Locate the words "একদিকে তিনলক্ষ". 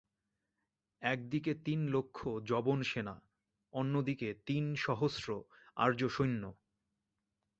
1.01-2.17